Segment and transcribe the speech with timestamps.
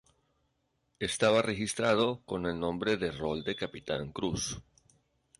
[0.97, 4.59] Estaba registrado con el nombre de rol de "Capitán Cruz".